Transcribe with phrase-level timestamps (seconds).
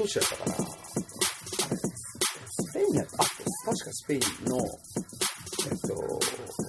[0.00, 0.54] 都市やったかな。
[2.48, 3.26] スペインやったあ、
[3.66, 4.60] 確かスペインの、え
[5.74, 5.88] っと、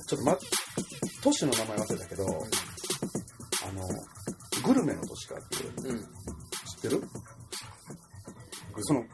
[0.08, 0.38] ちょっとま、
[1.24, 2.28] 都市の名前忘れたけど、あ
[3.72, 3.88] の、
[4.66, 6.00] グルメの都市かっていう、うん。
[6.00, 7.02] 知ってる？
[8.82, 9.06] その、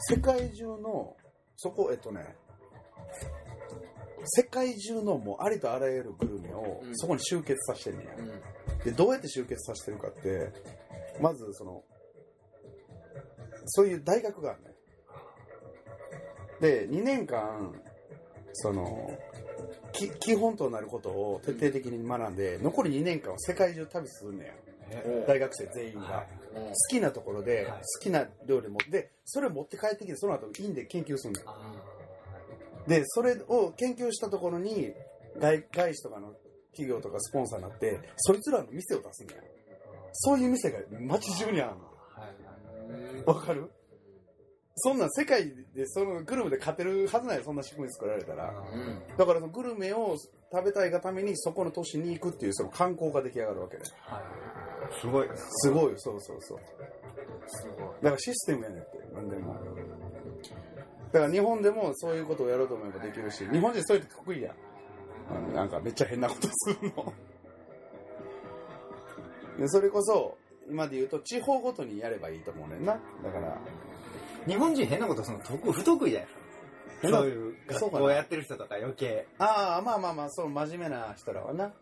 [0.00, 1.16] 世界中の、
[1.56, 2.34] そこ、えっとね、
[4.24, 8.16] 世界中のもうありとあらゆるグルメをうんそこに集結させてるんや。
[8.18, 8.84] うん。
[8.84, 10.52] で、どうやって集結させてるかって、
[11.20, 11.84] まずその、
[13.66, 14.70] そういう大学があるね。
[16.60, 17.74] で、2年間、
[18.52, 19.18] その、
[19.92, 24.52] き基本となることを徹底的に学んで、残り2年間は世界中旅するんねや。
[25.26, 26.26] 大学生全員が。
[26.34, 31.46] うん好きなところで、はい好きな料理持って、それを持って帰ってきて、その後、院で研究するんだよ。
[31.48, 31.72] あ
[32.88, 34.92] で、それを研究したところに、
[35.38, 36.34] 外外資とかの
[36.72, 39.42] 企業とかスポンサーになって、そいつらの店を出すんだよ。
[40.12, 41.90] そういう店が街中にあるの。
[43.26, 43.70] わかる？
[44.76, 48.50] そんなん世界でそのグルメで勝てるはずないよそんな仕組み作られたら。
[48.50, 50.16] うんだからそのグルメを
[50.52, 53.82] 食べたいがためにそこの都市に行くっていうその観光が出来上がるわけで。
[54.00, 54.22] はい
[55.00, 56.58] すごいなすごいよ、そうそうそう。
[57.46, 57.88] すごい。
[58.02, 59.54] だからシステムやねんって、なんでも。
[61.12, 64.54] だから日本でもそういうことをやろうと思えばできるし、日本人そういうの得意や
[65.54, 67.12] なんかめっちゃ変なことするの。
[69.58, 70.38] でそれこそ、
[70.70, 72.94] 今で言うと地方ごとにやればいいと思うねんな。
[72.94, 72.98] だ
[73.30, 73.58] から、
[74.46, 76.28] 日本人変なことするの得不得意じゃない
[77.02, 81.72] 変なそういう学そうかな校やってる人とか余計ああ、まあまあまあ、その真面目な人らはな。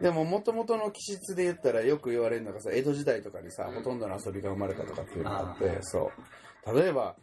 [0.00, 6.10] でも、もともとの気質で言ったらよく言われるのがさ、江戸時代とかにさ、うんほとんどの遊びが生まれたとかっていうのがあって、あーそ
[6.66, 6.76] う。
[6.78, 7.16] 例えば、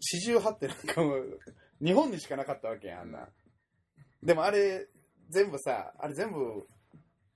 [0.00, 1.40] 四十八ってなんかもう、
[1.82, 3.28] 日本にしかなかったわけやん、あんな。
[4.22, 4.88] でもあれ、
[5.30, 6.66] 全部さ、あれ全部、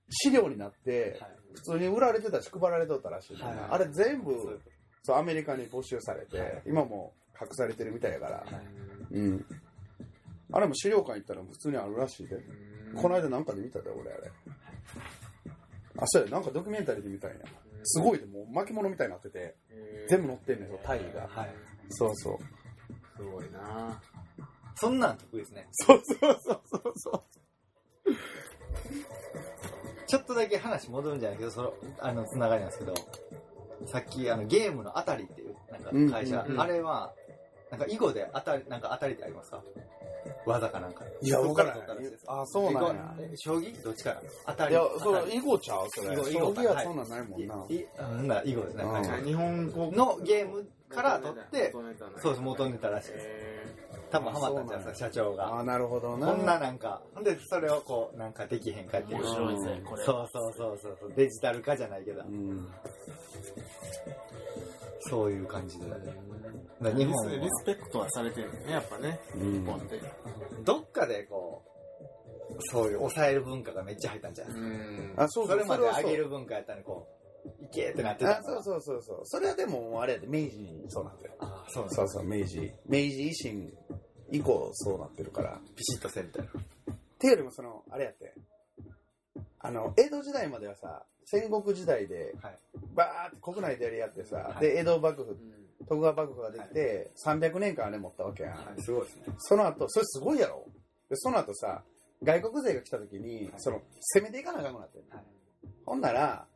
[0.09, 4.59] 資料になって、はい普通に売られてたし、配られとったらしいはいあれ全部
[5.03, 9.45] そうアメリカに没収されて、はい今も隠されてるみたいやから、はいうん。
[10.51, 12.37] あれも資料館行ったら普通にあるらしいで。
[12.95, 14.31] この間なんかで見たで、俺あれ。
[15.97, 17.37] あ、そうや、なんかドキュメンタリーで見たんや。
[17.83, 19.55] すごいで、もう巻物みたいになってて、
[20.07, 21.27] 全部載ってんねん、タイが。
[21.27, 21.55] はい
[21.89, 22.37] そうそう。
[23.17, 24.01] すごいな
[24.75, 28.11] そんなん得意ですねそうそうそうそうそう。
[30.13, 32.93] ちょっとだけ話戻るんじゃないけどそのあのつながりなんですけど
[33.87, 36.61] さっきあのゲームのあたりっていうなんか会社、うんうんうん。
[36.61, 37.11] あれは
[37.71, 39.63] なんか囲碁であたりなんかあたりってありますか？
[40.45, 41.03] 技かなんか。
[41.21, 41.79] いや、わからん。
[42.27, 43.15] あ、そうなんや。
[43.19, 43.83] え将棋？
[43.83, 44.21] どっちから？
[44.45, 44.73] あたり。
[44.73, 45.35] いや、あそれ、たり。
[45.35, 46.13] 囲碁ちゃうそれ。
[46.13, 47.65] 囲碁囲将碁棋はそんなんないもんな。
[47.67, 48.91] いいうんな囲碁ですね、うん。
[48.91, 53.25] はいじゃあ日本語のゲームから取ってそうです元ネタらしいです。
[53.25, 53.82] へ
[54.13, 55.57] 多分ハマったんじゃないですか社長が。
[55.57, 56.27] あ、なるほどな。
[56.27, 59.23] こんななんかほんでそれをこうなんかできへんかっていう。
[59.23, 60.03] 面白いぜこれ。
[60.03, 61.13] そうそうそうそうそう。
[61.15, 62.21] デジタル化じゃないけど。
[62.21, 62.67] うん。
[64.99, 67.31] そういう感じで日本は。
[67.31, 69.19] リスペクトはされてるよねやっぱね。
[69.35, 69.99] うん日本って
[70.63, 71.63] どっかでこ
[72.51, 75.13] うそういう抑える文化がめっちゃ入ったんじゃないうん。
[75.17, 75.57] あ、そうそう。
[75.57, 77.22] それまで上げる文化やったのにこう
[77.61, 79.21] いけーってなってたあ、そうそうそうそう。
[79.25, 81.33] それはでも、あれやで、明治にそうなってる。
[81.39, 82.71] あそうそうそう、明治。
[82.85, 83.73] 明治維新
[84.31, 85.59] 以降そうなってるから。
[85.75, 86.55] ピシッとせんみたいなっ
[87.19, 88.33] ていうよりもその、あれやって。
[89.59, 92.57] あの、江戸時代まではさ、戦国時代で、はい
[92.95, 98.53] バーって国内でやり合ってさ、はいで、江戸幕府う、ん徳川幕府ができて、300年間あれ持ったわけやん。
[98.53, 100.65] はいすごいですねその後、それすごいやろ
[101.09, 101.83] で、その後さ、
[102.21, 103.81] 外国勢が来た時に、その、
[104.15, 105.25] 攻めていかなあかんくなってんのはい
[105.85, 106.47] ほんなら、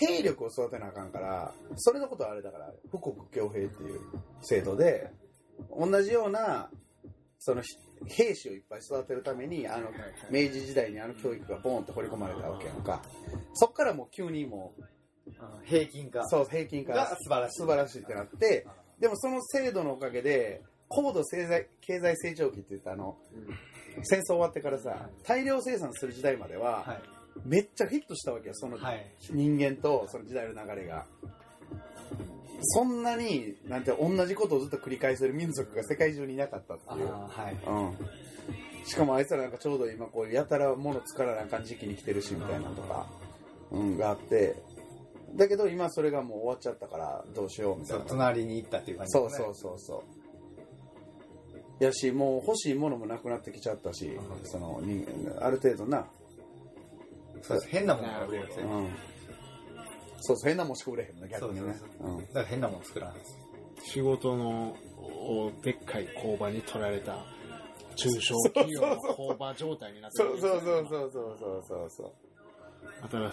[0.00, 4.00] 兵力を育てなあかんから、それのことはあれだから、富国強兵っていう
[4.40, 5.10] 制度で、
[5.78, 6.70] 同じような、
[7.38, 7.62] その、
[8.06, 9.90] 兵士をいっぱい育てるために、あの、
[10.30, 13.02] 明治時代にあの教育がボーンと掘り込まれたわけやんか。
[13.52, 14.86] そっからもう急にもうん
[15.64, 16.20] 平均化。
[16.20, 17.60] う、そう、平均化が素晴らしい。
[17.60, 18.66] 素晴らしいってなって、
[18.98, 23.18] でもその制度のおかげで、高度経済経済成長期って言ったあの、
[24.02, 31.06] 戦争終わってからさ、大量生産する時代までは、はいめっちゃヒットしたわけよ、そのはい人間とその時代の流れが。
[32.62, 37.06] そんなに、なんて、同じことをずっと繰り返せる民族が世界中にいなかったってあいう。
[37.06, 38.86] ーはいうん。
[38.86, 43.06] しかもあいつらなんかちょうど今こうやたら物作らなあかん時期に来てるしみたいなとか、
[43.70, 44.56] うん、があって、
[45.36, 48.06] だけど今それがもう終わっちゃったからどうしようみたそいうな。
[48.08, 50.04] 隣に行ったっていう感じそうそうそうそ
[51.80, 51.84] う。
[51.84, 54.82] やし、もう欲しいものもなくなってきちゃったし、その
[55.40, 56.06] ある程度な、
[57.42, 58.90] そうです変なものが売れるんですうんね。
[60.20, 61.74] そうそう、変なもんしか売れへんの、逆にね。
[62.00, 63.38] そうだから変なもの作らないです
[63.92, 67.24] 仕事のおでっかい工場に取られた
[67.96, 72.12] 中小企業の工場状態になってそうるそうそうそうそうそうそうそう。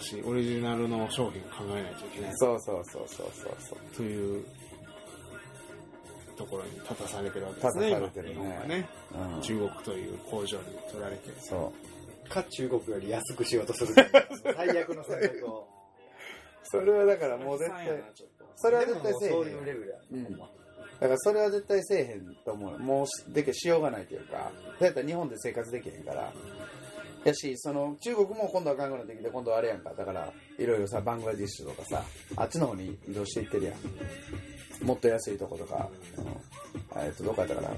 [0.00, 3.78] しいオリジナルの商品を考えないといけないそうそうそうそうそうそう。
[3.96, 4.44] という
[6.48, 7.86] ころに立たされてるわけですね。
[7.88, 8.88] 立たされてるねね。
[9.34, 11.32] うん中国という工場に取られて。
[11.40, 11.97] そう。
[12.28, 13.94] か中国より安くしようとする
[14.56, 15.68] 最悪の選択を
[16.70, 17.88] それはだからもう絶対、
[18.56, 19.34] それは絶対せえへん。
[19.34, 20.38] そういうレベルや、うん
[21.00, 22.78] だからそれは絶対せえへんと思う。
[22.78, 26.32] もうしできしようがないというか、だったら日本で生活できへんから。
[27.24, 29.92] やし、その中国も今度は韓国になってきて、今度はあれやんか。
[29.94, 32.02] だから、いろいろさ、バングラディッシュとかさ、
[32.36, 34.86] あっちの方に移動していってるやん。
[34.86, 37.70] もっと安いとことか、うんえっと、どこやったかな。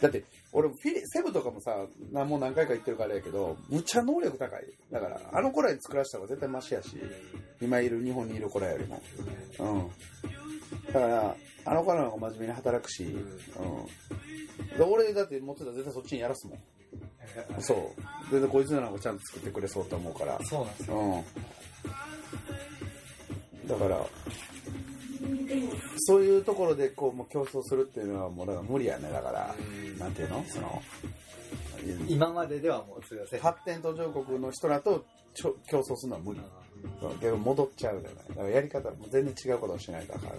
[0.00, 0.22] だって、
[0.52, 4.64] 俺、フィリセブとかもさ、なもう何回か行ってるからやけど、むっちゃ能力高い。
[4.90, 6.96] だから、あの子らに作らせた方が絶対マシやし、
[7.60, 9.02] 今いる、日本にいる子らよりも。
[9.58, 9.88] うん。
[10.92, 11.36] だから、
[11.66, 13.86] あの子らの方が真面目に働くし、うん。
[14.78, 16.58] で俺だって持ってたら絶対そっちにやらすもん。
[17.60, 17.78] そう。
[18.30, 20.38] 全然こいつらの方がちゃんと作ってくれそうと思うから。
[20.44, 21.18] そうなんですよう
[23.66, 23.68] ん。
[23.68, 24.06] だから、
[25.98, 29.10] そういうところでこう、もう競争するっていうのはもうだから無理やね。
[29.10, 29.54] だから、
[29.98, 30.44] なんていうの？
[30.48, 30.82] その、
[32.08, 35.04] 今までではもう通用せん発展途上国の人らと
[35.34, 36.40] ちょ競争するのは無理。
[37.00, 38.28] そうけど戻っちゃうじゃない。
[38.28, 40.34] だからやり方も全然違うことをしないとあから。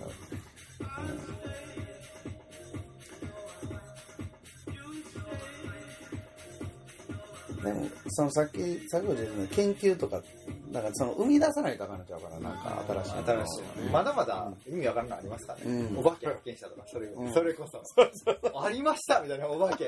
[7.57, 10.21] うん、でも、そのさっき、さっきも言った研究とか、な
[10.69, 13.25] んかその生み出さないとあかんのちゃうかな、なんか新しいの。
[13.25, 15.98] 新しいのまだまだ意味わからんのありますかね、うん。
[15.98, 17.33] お化け発見したとかそれ,、うん。
[17.33, 17.81] それこそ。
[18.62, 19.88] ありましたみたいなお化け。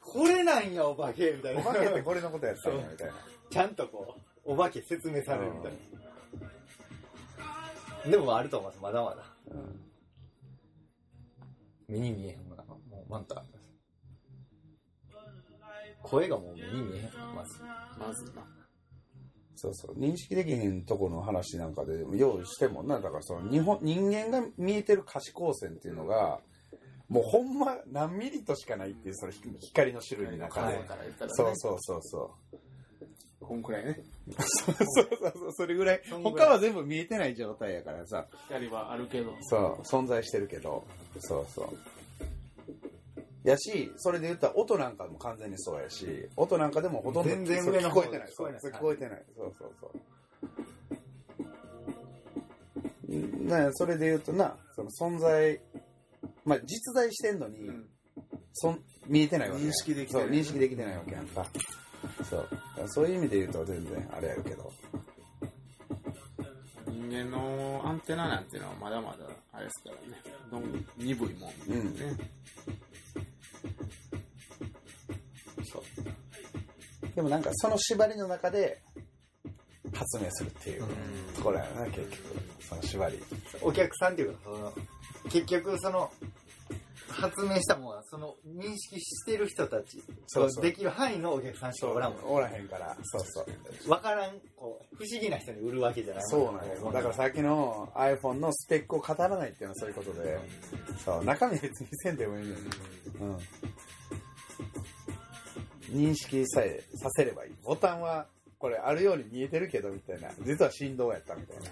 [0.00, 1.60] これなんやお化けみたいな。
[1.60, 3.14] お化けってこれのことやったんや、みたいな。
[3.50, 5.52] ちゃんとこうお化け説明される。
[5.52, 5.72] みたい
[8.04, 9.24] な、でもあると思いますまだまだ。
[9.52, 9.84] うん。
[11.86, 13.68] 目に見えへんものがもうマントあります
[16.02, 17.34] 声がもう目に見えへん。
[17.34, 17.60] まず。
[17.98, 18.57] まずな。
[19.58, 19.98] そうそう。
[19.98, 26.40] 認識できへんとこの話なんかで、用意してもな、だからその日本、人間が見えてる可視光線っていうのが、
[27.08, 30.78] もうほんま何ミリとしかないっていう、そのひ光の種類の中で。
[31.28, 32.58] そうそうそうそう。
[33.40, 34.00] こんくらいね。
[34.36, 36.02] そうそうそう、それぐらい。
[36.08, 39.34] そんぐらい他は全部見えてない状態やからさ、光はあるけど。
[39.40, 40.86] そう、存在してるけど、
[41.18, 41.78] そうそう。
[43.48, 48.28] やし、それで言ったら音なんかも完全にそうやし、音なんかでもほとんど全然上の方聞こえてない。
[48.32, 49.22] そう聞こえてない。
[49.36, 49.90] そうそうそ
[53.08, 53.14] う。
[53.14, 55.60] んねそれで言うとな、その存在、
[56.44, 57.70] まあ実在してんのに、
[58.52, 61.46] そん見えてないわけや認識できてないそう、認識できてないわけやんか。
[62.28, 62.48] そう。
[62.86, 64.72] そういう意味で言うと全然あれやるけど。
[66.86, 70.22] 人間のアンテナなんていうのはまだまだあれですからね。
[70.50, 71.96] どん鈍いもんうん。
[73.68, 73.78] ね。
[77.14, 78.80] でもなんかその縛りの中で
[79.92, 82.12] 発明するっていううんところやな、結局。
[82.60, 83.18] その縛り。
[83.62, 84.72] お客さんっていうかその
[85.30, 86.10] 結局その
[87.08, 92.96] 発明したものはその認識してる人たちそうそうできる範囲のお客さんしかおらんもんおらへんから。
[93.02, 93.46] そうそう。
[93.88, 96.92] 分からんこう不思議な人に売るわけじゃないそうなんよ。
[96.92, 100.38] だからさっきの iPhone のスペックを語らないっていうのはそういうことで、
[101.04, 102.60] そう、中身別にせんでもいいのに。
[103.20, 103.38] うん。
[105.90, 107.52] 認識さえさせればいい。
[107.64, 108.26] ボタンは
[108.58, 110.30] これあるように見えてるけどみたいな。
[110.44, 111.64] 実は振動やったみたいな。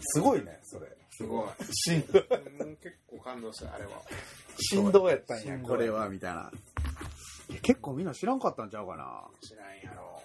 [0.00, 0.86] すごいね、それ。
[1.10, 1.48] すごい。
[1.72, 2.18] 振動、
[2.64, 3.90] うん結構感動した、あれは。
[4.58, 6.50] 振動やったんや、これは、みたいな。
[7.62, 9.24] 結構みんな知らんかったんちゃうかな。
[9.40, 10.22] 知らんやろ。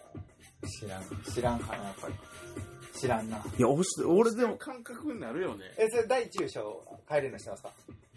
[0.68, 2.14] 知らん知らんかなやっぱり
[2.96, 5.66] 知らんないや、俺俺でも、感覚になるよね。
[5.78, 7.72] えそれ第一章変えれるのしてますか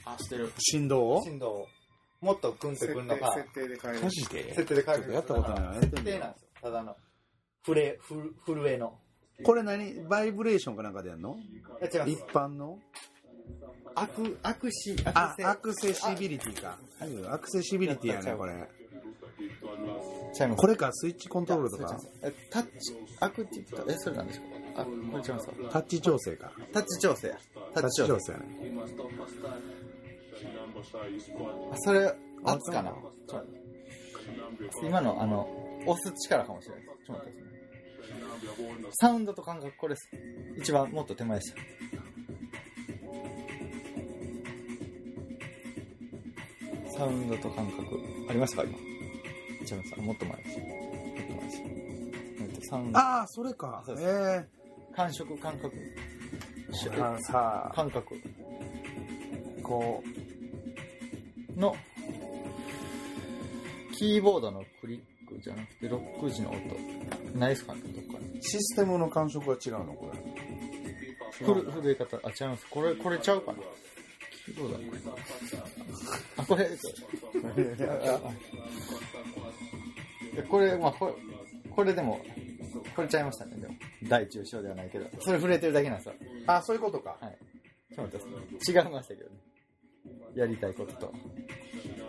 [0.04, 0.52] あ、してる。
[0.58, 1.68] 振動を振動を
[2.20, 3.32] もっとクンとくんのか。
[3.32, 4.02] 設定で変える。
[4.02, 4.10] マ。
[4.10, 4.54] ジで？
[4.54, 5.12] 設定で変える。
[5.12, 5.80] やったことない。
[5.80, 6.48] 設定なんですよ。
[6.62, 6.96] ただの
[7.64, 8.98] フレフル震えの
[9.44, 10.02] これ何？
[10.08, 11.36] バイブレーションかなんかでやんの？
[12.06, 12.78] 一般の？
[13.94, 16.78] アクアクシあ、セアクセシビリティか。
[17.32, 18.68] アクセシビリティやね、これ。
[20.56, 24.82] これか、スイッチコントロールとか、えタッチアクティブえそれなんでしょうか？
[24.82, 25.52] あこれ違いますか？
[25.72, 26.52] タッチ調整か。
[26.72, 27.34] タッチ調整。
[27.74, 28.44] タタッチ調整整やね。
[31.72, 32.14] あそれ
[32.44, 32.92] 圧かな。
[34.82, 35.48] 今のあの
[35.86, 36.84] 押す力かもしれない。
[36.84, 38.82] ですちょっと待ってください。
[38.82, 40.10] ねサウンドと感覚これです
[40.56, 41.54] 一番もっと手前です
[46.96, 47.82] サウンドと感覚
[48.28, 48.64] ありますか？
[48.64, 48.72] 今。
[48.72, 50.68] 違いますもっと前ですもっ
[51.26, 51.62] と前です
[52.40, 53.82] えっとサウンドああ、それか。
[53.86, 54.46] そうえ
[54.94, 55.74] 感触感覚。
[55.76, 58.20] えあのさ、感覚。
[59.62, 60.02] こ
[61.58, 61.76] の
[63.96, 70.18] キーボードのクリックじゃなくてロック時の音ないですかねどっかにう、システムの感触が違うの、これ。
[71.44, 73.58] ふる震え方あ違いますこれこれちゃうかな
[74.44, 74.78] キーどうだ
[76.36, 76.68] あ、これ、
[80.48, 81.12] これ、まあ、これ、
[81.70, 82.20] これでも、
[82.96, 83.74] これちゃいましたね、でも。
[84.08, 85.06] 大中小ではないけど。
[85.20, 86.14] それ触れてるだけなんですよ。
[86.46, 87.16] あ、そういうことか。
[87.94, 89.37] ちょっと待って違いましたけどね。
[90.38, 91.12] やりたいことと。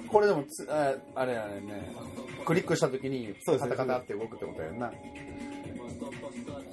[0.08, 1.92] これでもつ、ああれあれね、
[2.46, 4.92] クリックした時に、そうですカタカタって動くってことやんな。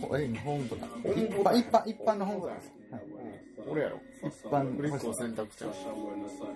[0.01, 2.73] これ、ホームボ一般、一般、一般のホームボタンです。
[2.91, 3.03] はい
[3.69, 4.01] 俺やろ。
[4.23, 5.67] 一般クリックを選択した。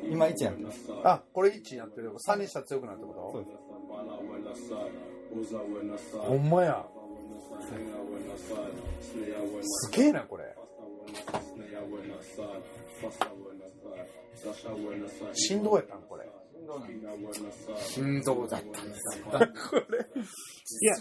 [0.08, 0.88] 今1やってます。
[1.02, 2.12] あ、これ1になってる。
[2.12, 3.56] 3にしたら強くなるってこそうです。
[6.12, 6.86] とほんまや。
[9.00, 10.44] すげえな、これ。
[15.34, 16.28] 振動やったんこれ。
[17.76, 19.42] 心臓だったんですこれ。
[19.42, 20.96] いや、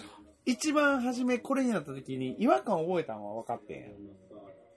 [0.46, 3.88] 一番初めこれになった時に違和感覚えたのは分かってんや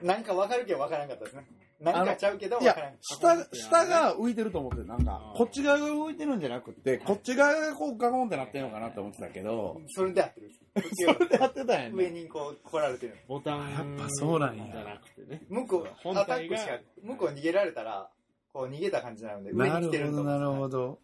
[0.03, 1.47] なんかわかるけどわからんかったですね。
[1.81, 9.89] なんかちゃうけどわいやからん下、下が浮いてると思って、なんかこっち側が浮いてるんじゃなくて、こっち側がこうガコンってなってんのかなって思ってたけど、た。
[9.89, 10.51] それで合ってる。
[10.93, 12.23] それでやってたんや上ね。
[12.23, 13.17] にこう来られてる。
[13.27, 15.43] ボタンやっぱそうなんやじゃなくてね。
[15.49, 18.11] 向こう、本アタックしか、向こう逃げられたら、
[18.53, 20.79] こう逃げた感じになるんで、上なに来てるとるほど、なるほど。
[20.79, 20.99] ど。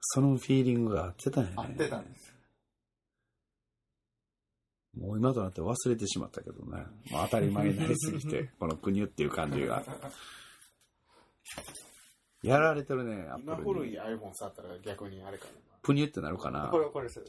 [0.00, 1.56] そのフィーリングが合ってたんやね。
[1.56, 2.34] 合ってたんです。
[4.96, 6.84] もう今となって忘れてしまったけどね。
[7.10, 9.82] もう当たり前になりすぎて、 この国っていう感じが。
[12.42, 13.62] やられてるね、アップルに。
[13.62, 15.46] 今古い iPhone 触ったら逆にあれか
[15.82, 16.78] プニュってなるかなこ。
[16.78, 17.20] れ、これです。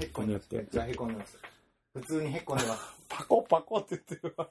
[0.00, 1.38] へっこんでってじゃあへこんでます。
[1.94, 2.82] 普通にへっこんでます。
[3.08, 4.48] パコパコって言ってるわ。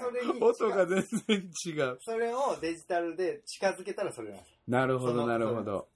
[0.00, 1.98] それに、 音が全然違う。
[2.02, 4.50] それをデジタルで近づけたらそれなんです。
[4.68, 5.88] なるほど、なるほど。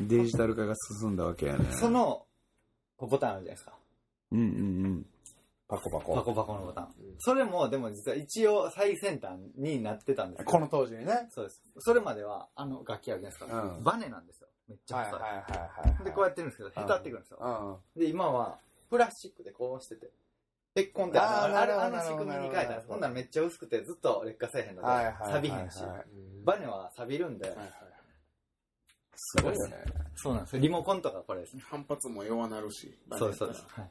[0.00, 1.72] デジタル化が進んだわけやね。
[1.72, 2.26] その、
[2.96, 3.74] こうボタンあるじゃないですか。
[4.32, 5.06] うんうんうん。
[5.68, 6.14] パコパコ。
[6.14, 6.94] パコパコのボタン。
[7.18, 11.28] それも、でも実は一応最先端になってたんですけどこの当時にね。
[11.30, 11.62] そうです。
[11.78, 13.62] それまでは、あの楽器あるじゃないですか。
[13.62, 14.48] うんバネなんですよ。
[14.68, 15.20] めっちゃはい細い。
[15.20, 16.04] はいはいはい。
[16.04, 17.80] で、こうやってるんですけど、へたってくるんですよ。
[17.96, 18.00] うん。
[18.00, 18.58] で、今は、
[18.88, 20.10] プラスチックでこうしてて、
[20.76, 24.88] へっこんで、あのあれあの仕組みに変えたんほんならめっちゃ薄くて、ずっと劣化せえへんので。
[25.32, 25.78] 錆びへんし。
[26.44, 27.70] バネは錆びるんで、はいはい。
[29.16, 29.76] すごいよね。
[30.14, 30.62] そうなんですよ。
[30.62, 31.62] リモコンとかこれですね。
[31.66, 32.96] 反発も弱なるし。
[33.12, 33.64] そうです、そうです。
[33.68, 33.90] はい。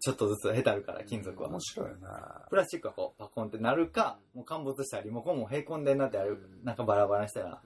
[0.00, 1.48] ちょっとずつへたるから、金属は。
[1.48, 7.62] 面白いなプラスチックがこう、パコンってなるか、もう陥没したらリモコンもへこんでんなってある、なんかバラバラにしたら、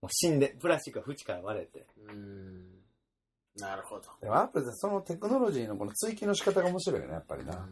[0.00, 1.86] もう死んで、プラスチックが縁から割れて。
[2.08, 2.77] うん。
[3.60, 4.02] なるほど。
[4.20, 7.68] でもアップルってそのテクノロジーのこの追求の仕方が面白いよね、やっぱりな。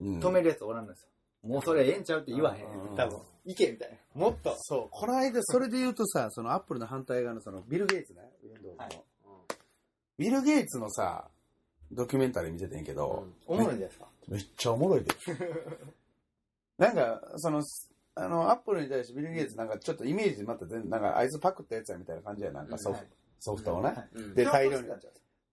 [0.00, 1.08] うん止めるやつおらんのですよ。
[1.48, 2.96] もうそれええんちゃうって言わへんうん。
[2.96, 3.18] 多分。
[3.46, 4.20] いけみたいな。
[4.20, 4.54] もっと。
[4.58, 9.02] そう、この間、それで言うとさ、そのアップルの反対側のそのビル・ゲイツね、Windows のはい
[10.18, 11.28] ビル・ゲイツのさ、
[11.92, 14.06] ドキュメンタリー見ててんけど、おもろいじゃないですか？
[14.28, 15.12] めっちゃおもろいで。
[16.78, 17.62] なんか、その、
[18.16, 23.08] あの、アップルに対してビル・ゲイツなんかちょっとイメージまた全然、なんかあいつパクったやつやみたいな感じやなんかソフ,、はい
[23.44, 23.94] ソフトをね。
[24.34, 24.88] で、大量に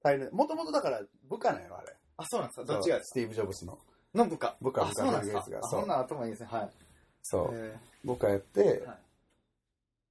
[0.01, 0.31] 大量に。
[0.31, 1.93] もともとだから部下なんやろ、あれ。
[2.17, 2.73] あ、そうなんですか。
[2.73, 3.73] どっちがスティーブ・ジョブスの。
[3.73, 3.81] か
[4.15, 4.55] の部下。
[4.61, 5.51] 部下部下ビルゲイツ。
[5.51, 6.47] があそんなん頭いいですね。
[6.51, 6.69] はい。
[7.23, 7.49] そう。
[7.53, 8.99] え部下やって、はい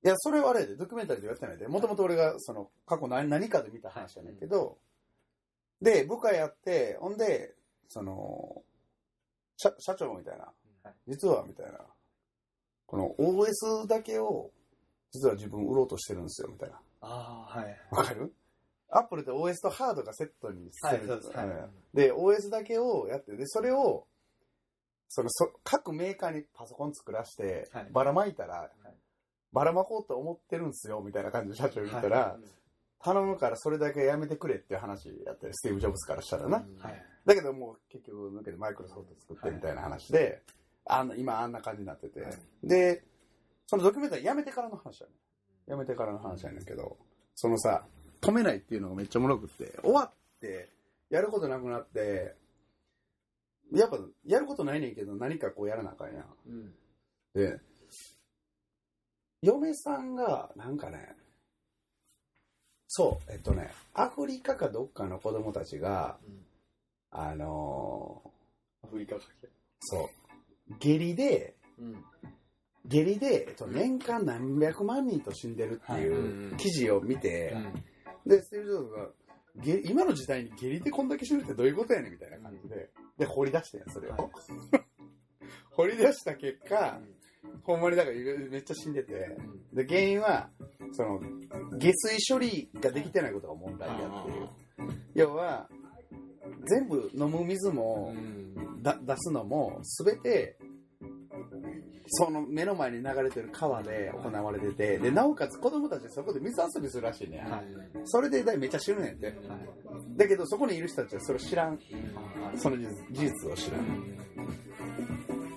[0.03, 4.79] いや、それはあれで、ドキュメンタリーでやってないで、もともと俺が、その、過去何何かで見た話やねんけど、
[5.83, 7.55] で、部下やって、ほんで、
[7.89, 8.63] その、
[9.59, 10.53] 社社長みたいな、は
[10.91, 11.81] い実は、みたいな、
[12.87, 14.51] この OS だけを、
[15.11, 16.81] 実は自分売ろうとしてるんですよ、みたいな。
[17.01, 17.81] ああ、はい。
[17.91, 18.33] わかる？
[18.93, 21.37] アップルって OS とハードがセットにしてる、はいそうです。
[21.37, 21.47] はい。
[21.47, 21.71] ん。
[21.95, 24.07] で、OS だけをやって、で、それを、
[25.09, 27.89] そのそ各メーカーにパソコン作らして、はい。
[27.93, 28.71] ばらまいたら、
[29.53, 32.39] ばらまこうと思ってるんですよ、みたいな感じで社長言ったら、は
[33.03, 36.59] 頼むからそれだけやめてくれっていう話やってる、スティーブ・ジョブズからしたらな。
[36.79, 37.07] はい。
[37.25, 40.43] だけどもう結局抜けてマイクロソフト作ってみたいな話で、
[40.85, 42.33] あんな今あんな感じになってて、はい。
[42.63, 43.03] で、
[43.67, 45.13] そのドキュメンタリーやめてからの話やね
[45.71, 46.99] やめてからの話やねんけど、
[47.37, 47.87] そのさ、
[48.21, 50.69] 止めないっていうのがめっちゃおもろくって、終わって、
[51.09, 52.35] やることなくなって、
[53.73, 56.25] やっぱ、やることないねんけど、何かこうやらなあかんやん。
[56.49, 56.75] うん。
[57.35, 57.61] で、
[59.43, 61.15] 嫁さんが、なんかね、
[62.89, 66.19] そう、えっとね、アフリカかどっかの子供たちが、
[67.13, 68.23] あの
[68.83, 69.47] アフリカかけ？
[69.47, 69.51] ー
[69.81, 70.11] そ
[70.71, 72.05] う、下痢で、うん。
[72.91, 77.57] 下痢で、えっと、年間何百万人と死んでるっていう記事を見て、
[78.27, 79.09] で、スティーブ・ジョブズが、
[79.57, 84.13] ゲ今の時代に下痢でこんだけ死ぬってどういうことやねんみたいな感じで、で、掘り出してんそれを。
[84.13, 84.23] はい。
[85.71, 87.01] 掘り出した結果、
[87.63, 89.37] ほんまにだからめっちゃ死んでて、
[89.73, 90.51] で、原因は、
[90.93, 91.21] その、
[91.79, 94.49] 下水処理ができてないことが問題だっていう。
[95.15, 95.69] 要は、
[96.67, 98.15] 全部飲む水も、
[98.83, 100.59] だ出すのも、すべて、
[102.13, 107.51] その目の前に流れてる川で行われてて、で、なおかつ子供たちそこで水遊びするらしいねん。
[107.51, 107.65] はい
[108.05, 109.35] それでめっちゃ死ぬねんって。
[110.17, 111.79] だけどそこにいる人たちはそれを知らん。
[112.57, 114.21] その事実を知らん。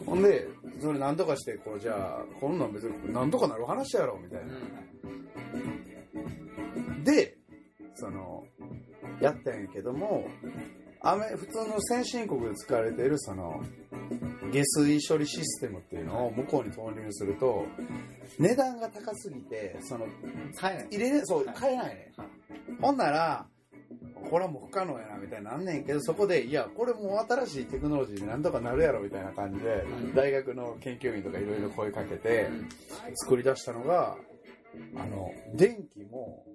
[0.06, 0.48] ほんで、
[0.80, 4.54] それなんとかして、こう、じゃあ、こんなん別になんとかなる話やろ、みたいな。
[7.04, 7.38] で、
[7.96, 8.44] その、
[9.22, 10.28] やったんやけども、
[11.02, 13.62] アメ普通の先進国で使われているその、
[14.52, 17.66] 下水処理システムっていうのを向こうに投入すると、
[18.40, 20.06] 値段が高すぎて、その、
[20.56, 20.88] 買えない。
[20.92, 22.14] 入れね、そう、買えないね。
[22.82, 23.48] ほんなら、
[24.30, 32.50] これはもう不可能やな、みたいになんねんけど、そこで、いや、これもう新しいテクノロジーでなんとかなるやろ、みたいな感じで、大学の研究員とかいろいろ声かけて、
[33.16, 34.18] 作り出したのが、
[34.96, 36.46] あの、電気も、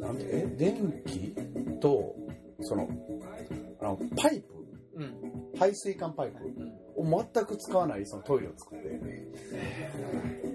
[0.00, 1.34] なんて、え、電気
[1.80, 2.14] と、
[2.60, 2.88] その、
[3.80, 4.54] あの、パイプ、
[4.96, 5.45] うん。
[5.58, 6.86] 排水管パイプ。
[6.96, 8.88] を全く使わないそのトイレを作って、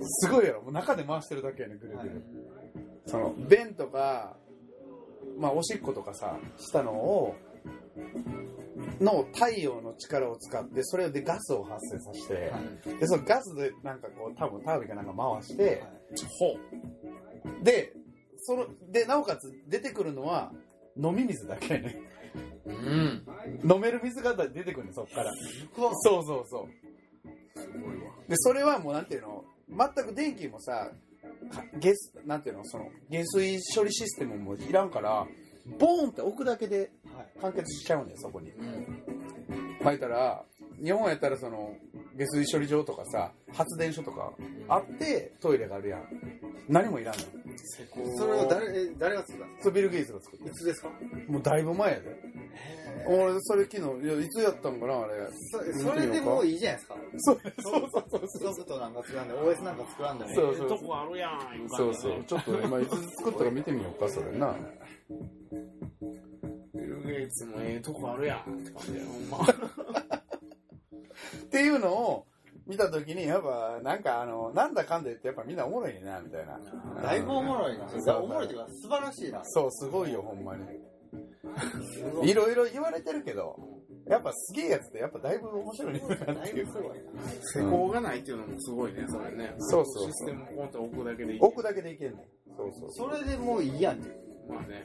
[0.04, 2.24] すごいやろ、もう中で回してるだけやね、ぐるぐる。
[3.06, 4.38] その、便とか、
[5.38, 7.36] まあ、おしっことかさ、したのを、
[9.00, 15.84] の太陽の力を使って、それでガスを発生させて、で、そのガスでなんかこう、多分タービンかなんか回して、
[16.40, 16.58] ほ
[17.64, 17.94] で、
[18.38, 20.52] その、で、なおかつ出てくるのは、
[20.98, 22.02] 飲み水だけやね。
[22.66, 22.70] う。
[22.70, 23.26] うん。
[23.70, 25.32] 飲める水が出てくるね、そっから。
[25.76, 28.30] そうそうそう。
[28.30, 30.92] で、それはもうなんていうの、全く電気もさ、
[31.52, 35.28] か下水なんていうの、その、下水処理システムもいらんから、
[35.80, 36.92] ボーンって置くだけで
[37.42, 38.52] 完結しちゃうんだよ、そこに。
[39.82, 40.46] まあ、言ったら、
[40.84, 41.76] 日本やったらその、
[42.16, 44.34] 下水処理場とかさ、発電所とか
[44.68, 46.04] あって、トイレがあるやん。
[46.68, 47.22] 何もいらんの。
[48.18, 50.90] それを誰、え誰が作ったんでそれビル・ゲイツが作っすかいつですか？
[51.28, 51.32] た。
[51.32, 52.16] もうだいぶ前やで。
[53.08, 55.28] 俺、それ昨日、いや、いつやったんかな、あれ。
[55.52, 55.60] そ
[55.90, 56.96] それでもういいじゃないですか。
[57.18, 57.54] そうそう
[57.92, 58.54] そうそうそう。
[58.56, 60.34] ソフトなんか作らんで、OS なんか作らんでも。
[60.34, 62.24] そうそうとこあるやん、言そうそう。
[62.24, 64.56] ちょっと今いつ作ったか見てみようか、それな。
[66.74, 69.48] ビル・ゲイツもええとこあるやんって感じで、ほんま。
[71.38, 72.26] っていうのを
[72.68, 76.60] 見たときに、やっぱ、なんかあの、なんだかんだ言って、やっぱみんなおもろいねんな、みたいな。
[77.02, 77.86] だいぶおもろいな。
[78.18, 79.42] おもろいっていうか、素晴らしいな。
[79.44, 80.64] そう、すごいよ、ほんまに。
[82.24, 83.60] いろいろ言われてるけど、
[84.08, 86.02] やっぱすげえやつって、やっぱだいぶ面白いね。
[87.42, 89.54] 施工がないっていうのもすごいね、それね。
[89.58, 91.40] そうそうそうシステムポンって置くだけでいい。
[91.42, 92.22] 置くだけでいけんねん。
[92.56, 92.92] そうそう。
[92.92, 94.00] それでもういいやん。
[94.50, 94.84] まあね、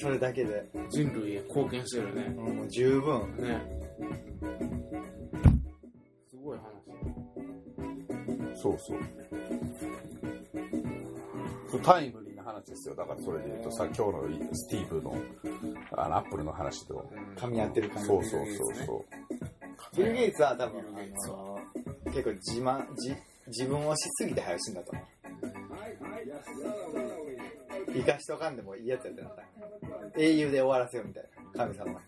[0.00, 0.68] それだけで。
[0.90, 2.28] 人類へ貢献してるね。
[2.30, 3.36] もう十分。
[3.38, 3.60] ね。
[6.42, 6.64] すごい話。
[8.60, 8.98] そうそう。
[11.70, 12.96] そうタイムリーな話ですよ。
[12.96, 15.16] だからそれで言うとさ、今日のスティーブの、
[15.92, 17.08] あの、アップルの話と。
[17.36, 18.08] 噛み合ってる感じ。
[18.08, 19.04] そうそうそうそ
[19.94, 19.96] う。
[19.96, 20.82] ビル・ゲイツは多分、あ
[21.28, 21.60] の
[22.06, 25.04] 結構自慢、自自分をしすぎて早死んだと思う。
[27.94, 29.42] 生かしとかんでもいいやつやってなった。
[30.16, 31.24] 英雄で終わらせようみたい
[31.54, 31.64] な。
[31.66, 32.00] 神様。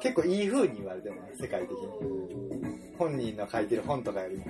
[0.00, 2.96] 結構いい風に言われてるね、世界的に。
[2.98, 4.44] 本人の書いてる本とかよりも。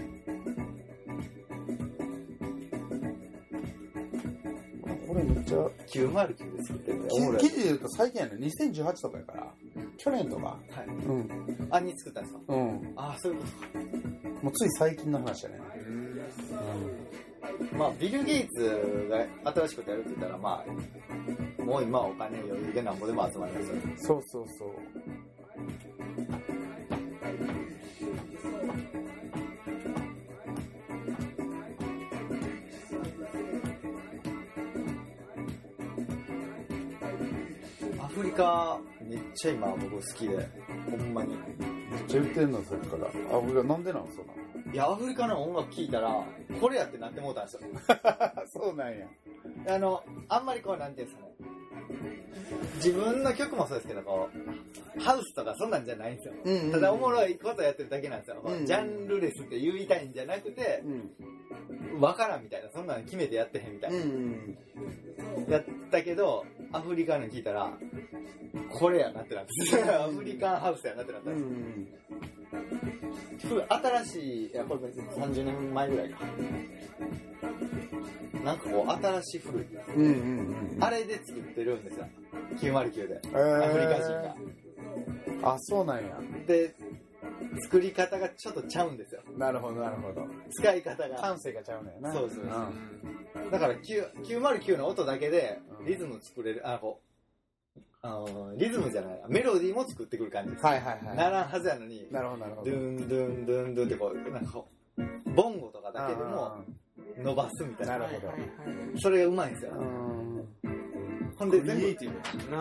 [5.06, 7.48] これめっちゃ、909で作ってるんで、おもろい記。
[7.50, 9.54] 事で言うと最近やね、2018とかやから、
[9.96, 10.44] 去年とか。
[10.44, 10.86] はい。
[10.86, 11.68] うん。
[11.70, 12.92] あ、に作ったんですかうん。
[12.96, 13.44] ああ、そういうこ
[14.42, 15.58] もうつい最近の話やね。
[17.70, 17.76] と。
[17.76, 23.74] まあ、ビル・ゲイツが新しいことやるって言ったら、まあ、もう今はお金余裕でなんぼでも集まりますよ。
[23.96, 24.95] そうそうそう。
[38.38, 40.48] アフリカ、めっちゃ今僕好きで、
[40.90, 41.36] ほんまに。
[41.36, 43.06] めっちゃ言ってんの、さっきから。
[43.32, 44.32] あ、俺がなんでなんそうな
[44.66, 44.72] の？
[44.72, 46.24] いや、アフリカの音楽聴いたら、
[46.60, 47.60] これやってなってもうたんですよ。
[48.52, 49.06] そうなんや。
[49.68, 51.32] あの、あんまりこう、なんていうんですかね。
[52.76, 54.28] 自分の曲もそうですけど、こ
[54.96, 56.34] う、ハウスとかそんなんじゃないんですよ。
[56.44, 58.42] うんうんただおもろいことやってるだけなんですよ。
[58.44, 62.00] うんジャンルレスって言いたいんじゃなくて、うん。
[62.00, 63.96] わからんみたいな、そんなの決めてやってへんみたいな。
[63.96, 64.58] うん。
[65.48, 67.72] やったけど、アフリカの聞いたら、
[68.70, 69.52] これやなってなって。
[69.90, 71.30] アフリカンハウスやなってなった
[73.68, 76.18] 新しい、いや、これ別に30年前ぐらいか。
[78.44, 79.66] なんかこう、新しい古い。
[79.96, 80.10] うんうん
[80.76, 80.84] うん。
[80.84, 82.06] あれで作ってるんですよ。
[82.56, 83.20] 909で。
[83.24, 84.36] えーアフリカ人が。
[85.54, 86.18] あ、そうなんや。
[86.46, 86.74] で、
[87.62, 89.22] 作り方がちょっとちゃうんですよ。
[89.36, 90.26] なるほど、なるほど。
[90.50, 91.16] 使い方が。
[91.16, 92.12] 感性がちゃうのよな。
[92.12, 97.06] そうそうそんだから9 909の音だけでうんリズム作れる、あ、こう、
[98.02, 101.16] あのリズムじゃないメロディーも作ってくる感じです、はいはいはい。
[101.16, 102.70] ならんはずやのになるほどなるほど。
[102.70, 106.64] ドゥンドゥンドゥンドゥンってこうなんかこうボンゴとかだけでも
[107.18, 108.32] 伸ばすみたいななるほど
[108.98, 109.72] それがうまいんですよ。
[111.38, 111.96] ほんで全部。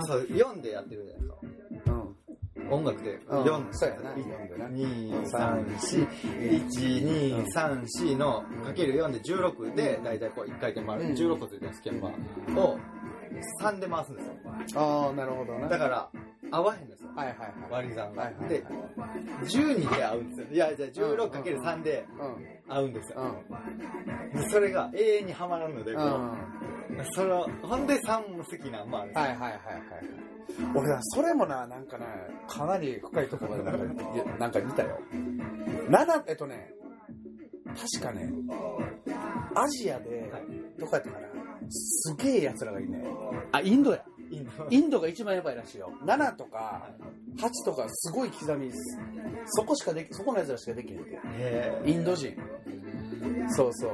[0.07, 1.44] そう4でやってるじゃないですかうん。
[2.69, 3.43] 音楽でうん。
[3.43, 4.09] 4そうやな。
[4.11, 4.65] 読んでな。
[7.45, 11.03] 2341234のかける4で16で大体こう1回転回る。
[11.05, 11.11] うん。
[11.13, 12.59] 16個ついてるスケンバー。
[12.59, 12.77] を
[13.61, 14.35] 3で回すんですよ。
[14.75, 15.67] ああ、なるほどな。
[15.67, 16.09] だから
[16.51, 17.09] 合わへんんですよ。
[17.15, 17.51] はいはいはい。
[17.71, 18.23] 割り算が。
[18.23, 18.65] はいはいはいで
[19.43, 20.47] 12で合うんですよ。
[20.51, 22.73] いやじゃあ 16×3 でうん。
[22.73, 23.21] 合うんですよ。
[23.21, 24.41] うん。
[24.41, 25.97] でそれが永遠にはまらんのでう。
[27.11, 29.25] そのほんで3も好きなんもあるんですよ。
[29.25, 29.55] いはいはいはい。
[30.75, 32.05] 俺はそれもな、なんかね、
[32.47, 34.99] かなり深いところまでなんか、いなんか見たよ。
[35.89, 36.73] 7、えっとね、
[37.99, 38.31] 確かね、
[39.55, 40.31] アジアで、
[40.77, 41.27] どこやったかな、
[41.69, 43.03] すげえ奴らがいいね。
[43.51, 44.03] あ、インドや。
[44.31, 45.91] インドインドが一番やばいらしいよ。
[46.03, 46.89] 7とか
[47.37, 48.99] 8とかすごい刻みです。
[49.45, 51.19] そこしかでき、そこの奴らしかできへんって。
[51.37, 52.35] へインド人。
[53.49, 53.91] そうそう。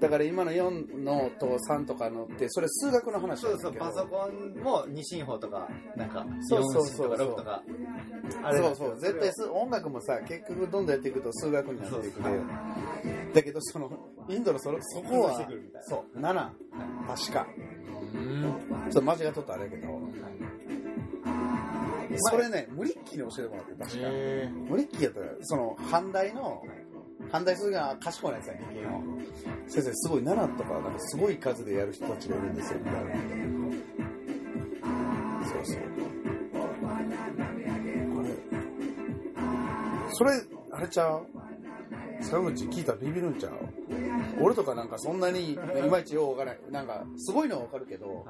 [0.00, 7.62] だから今の4のと3とかのって、それ数学の話そうそうパソコンも二進法とかなんかそうそう4そう進とか6とか
[8.42, 9.00] そうそう。
[9.00, 12.40] 絶対す音楽もさ、結局どんどんやっていくと数学になっていくでそう。
[13.34, 13.90] だけど、その、
[14.28, 15.48] インドのそのそこは
[15.82, 16.32] そう、7、
[17.06, 17.46] 確か。
[18.14, 20.00] ちょっと間違っとったらあれやけど、
[22.16, 23.98] それね、無理っきに教えてもらって、確か。
[24.02, 26.62] へ無理っきやったら、その、反対の、
[27.30, 29.02] 反対するのは賢いやつや、劇の。
[29.66, 33.10] 先生、すごい7とか、なんかすごい数でやる人たちがいるんですよ、みたいな。
[35.46, 35.80] そうそう。
[36.86, 37.02] あ
[38.22, 38.28] れ、
[40.12, 40.30] それ、
[40.72, 41.26] あれちゃう？
[42.24, 43.52] 坂口聞いたらビビるんちゃう？
[44.40, 45.58] 俺とかなんかそんなにい
[45.90, 46.60] まいちようわからない。
[46.70, 48.26] なんか、すごいのはわかるけど、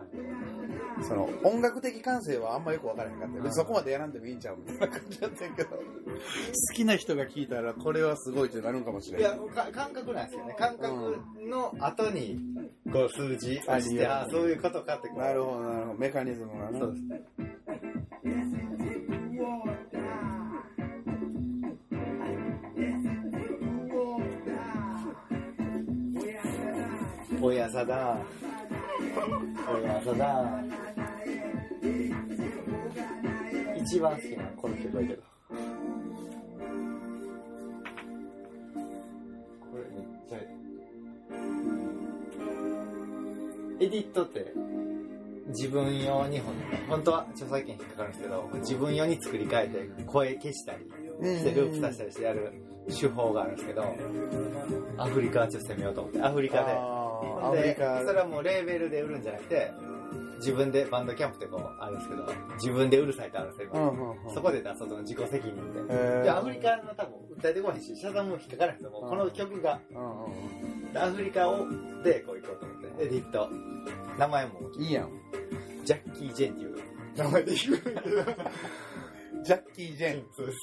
[1.06, 3.52] その、音楽的感性はあんまよくわからへんかった。
[3.52, 5.70] そこまでやらんでもいいんちゃうみたいな感じだったけど。
[5.70, 5.76] 好
[6.74, 9.32] きな人が聞いたら、これはすごいってなるんかもしれいない。
[9.32, 12.38] やか感覚なんですよね感覚の後に
[12.92, 15.98] こう数字あ押してあそういうことかってなるほど、なるほど。
[15.98, 16.78] メカニズムがな。
[16.78, 17.04] そうです
[27.44, 28.16] おやさだ
[29.70, 30.64] おやさだ
[33.76, 35.22] 一番好きなのこの曲だけど
[39.60, 40.38] これめっちゃ
[43.78, 44.50] エディットって
[45.48, 46.40] 自分用に
[46.88, 50.78] 本当は著作権引っかかるんですけど自分用に作り変えて声消したり
[51.22, 52.54] してループさせたりしてやる
[52.88, 53.94] 手法があるんですけど
[54.96, 56.93] アフリカはちょっと攻めようと思ってアフリカで
[57.42, 58.00] アフでリカ。
[58.04, 59.72] それはもうレーベルで売るんじゃなくて
[60.38, 64.34] 自分でバンドキャンプってこうあるんですけど自分で売るサイトあるんですようんうんうん。
[64.34, 65.80] そこで出そうとの自己責任で。
[65.80, 66.22] へー。
[66.22, 69.80] でアフリカの多分訴えてこないしシャザムも引っかからないんですよもうこの曲が
[70.96, 71.66] アフリカを
[72.02, 73.48] でこう行こうと思ってエディット。
[74.18, 74.90] 名前もうんい。
[74.90, 75.10] いやん。
[75.84, 76.76] ジャッキー・ジェンっていう
[77.16, 77.94] 名前で行く
[79.44, 80.24] ジャッキー・ジェン。
[80.34, 80.58] そうです。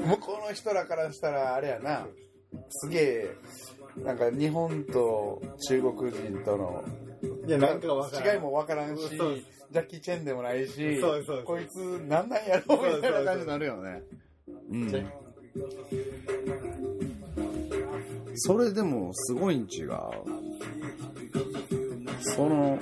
[0.00, 2.06] 向こうの人らからしたら、あれやな。
[2.70, 3.30] すげえ、
[3.98, 6.84] なんか日本と中国人との
[7.46, 8.34] いやなんかわからん。
[8.34, 11.76] 違いもわからんし、ジャッキー・チェンでもないし、そうそうこいつ
[12.08, 14.02] なんなんやろみたいな感じになるよね。
[14.70, 15.06] うん。
[18.34, 19.90] それでもすごいん違う。
[22.20, 22.78] その、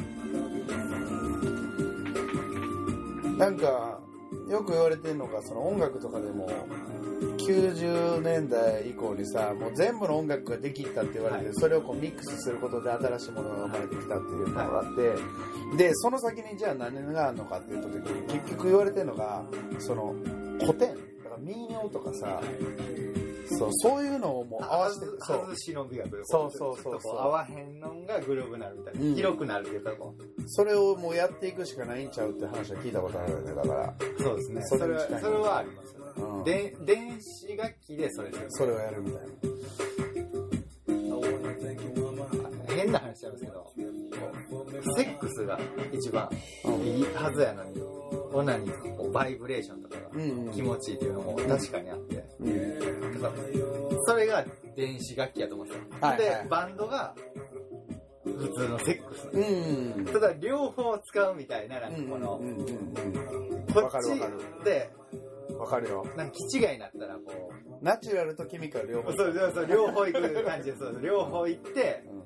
[3.36, 4.00] なんか、
[4.48, 6.48] よく言われてるのが、その音楽とかでも、
[7.46, 11.54] 90年代以降にさ、もう全部の音楽ができたって言われて、はい。
[11.54, 14.94] それをこうミックスすることで新しいものが生まれてきたっていうのがあっ
[15.76, 19.44] て、で、その先にじゃあ何があるのかって言った時に、結局言われてるのが、
[19.78, 20.14] その、
[20.60, 22.40] 古典、だから民謡とかさ、
[23.58, 25.54] そう、そういうのをもう合わせて、そう。
[26.24, 27.18] そうそうそうそう。
[27.18, 29.14] 合わへんのがグルーブになるみたいな、うん。
[29.14, 30.14] 広くなるっていうかこ。
[30.46, 33.94] それをもうやっていくしかないんちゃうって話は聞いたことあるよね、だから。
[34.18, 34.62] うそうですね。
[34.66, 36.44] それはそれはありますうん。
[36.44, 39.20] で電子楽器でそれそれをやるみたい
[42.80, 43.72] 変な話なんですけど
[44.96, 45.58] セックスが
[45.92, 46.28] 一番。
[46.84, 47.82] いいはずやのに
[48.32, 50.00] オナニーのバイブレーションとかが。
[50.52, 53.20] 気持ちいいっていうのも確かにあって、うん。
[53.20, 53.42] だから
[54.06, 54.44] それが
[54.76, 57.14] 電子楽器やと思うんですよ、はいはいでバンドが
[58.24, 60.04] 普通のセックスうん。
[60.06, 62.56] ただ両方使うみたいななんかこの、うん。
[63.72, 64.90] こっちで
[65.60, 66.06] わかるよ。
[66.16, 69.12] なんか気違いになったらこナチュラルとケミカル両う方。
[69.12, 72.16] そうそうそう両方行く感じでそう両方行ってう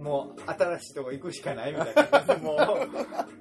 [0.00, 2.58] んもう新しいとこ行くしかないみたいな感じでもう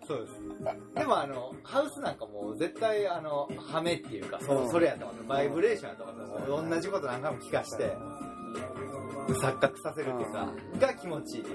[0.05, 5.25] そうですでもあの、ハウスなんかもう絶対あの、ハメっていうか、そううんそれやと思う。
[5.25, 6.69] バイブレーションやと思う。
[6.69, 7.95] 同じこと何回も聞かして、
[9.41, 11.45] 錯覚させるっていうか、が気持ちいい。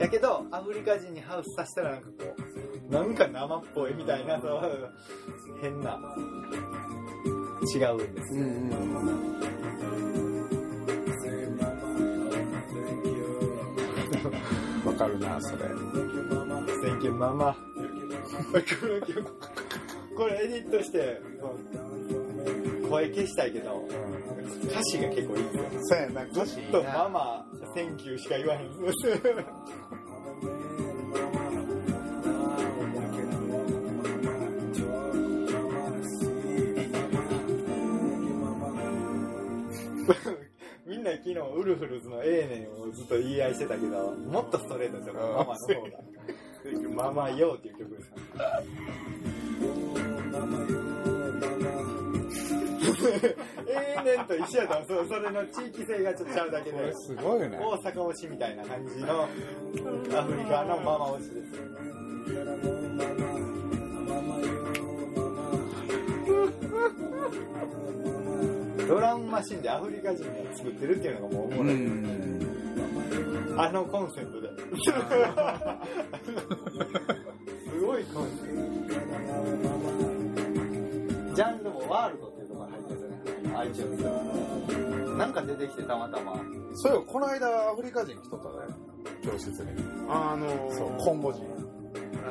[0.00, 2.47] やけど、アフリカ人にハウスさせたらなんかこう、
[2.88, 4.90] なんか生っぽいみたいな、そう
[5.60, 5.98] 変な、
[7.74, 8.34] 違うんです。
[8.34, 8.44] うんう
[9.34, 9.38] ん
[14.84, 17.56] わかるなそれ Thank you ママ。
[20.16, 21.20] これエディットして、
[22.88, 23.86] 声消したいけど、
[24.64, 25.64] 歌詞が結構いいんですよ。
[25.82, 28.70] そうやな歌詞いいとなママ、 thank you しか言わへん。
[41.28, 45.58] 昨日ウルフルズのええねんをずっと言い合いしてたけど、もっとストレートですよ、うんママの方
[46.94, 47.12] が。
[47.12, 48.10] ママよっていう曲です。
[53.66, 56.94] ええねんと一緒やったらそうそれの地域性がちょっとちゃうだけで。
[56.94, 59.26] すごいよね大阪推しみたいな感じのア
[60.22, 61.48] フリカのママ推しです。
[68.88, 71.74] ドラムマシンでアフリカ人が作ってるっていうのがもうおもろい。
[71.74, 72.48] ん
[73.58, 74.48] あのコンセントで。
[74.48, 74.90] す
[77.84, 78.48] ごいコンセン
[81.28, 81.34] ト。
[81.36, 83.16] ジャンルもワールドっていうところに入ってるね。
[83.58, 84.08] iTunes で。
[85.18, 86.40] なんか出てきてたまたま。
[86.76, 88.74] そうよこの間アフリカ人来とったね
[89.22, 89.54] 教室に
[90.08, 91.42] あのそうコンゴ人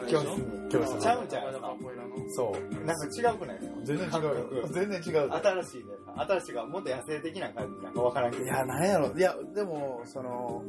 [0.10, 0.72] 教室に。
[0.72, 1.62] 教室ちゃうんちゃう？
[2.30, 2.86] そう。
[2.86, 3.76] なんか違くないですか？
[3.84, 4.68] 全然違うよ。
[4.72, 5.94] 全然違う新しいね。
[6.16, 8.44] 新しいがもっと野生的な感じなんかわからんけど。
[8.44, 9.12] いやなんやろ。
[9.16, 10.64] いやでもその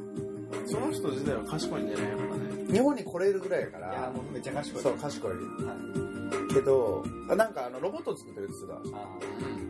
[0.67, 2.73] その人自体は賢いんじゃないやっぱね。
[2.73, 4.83] 日本に来れるぐらいやかいや、らもうめっちゃ賢い。
[4.83, 5.31] そう賢い。
[5.31, 6.55] はい。
[6.55, 9.01] けどあなんかあのロボット作ってるって言ってあ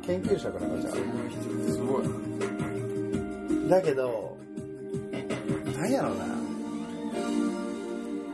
[0.03, 0.91] た研究者かなんかじゃ
[1.73, 2.07] すごい。
[2.07, 4.37] んだけど
[5.77, 6.25] なんやろな。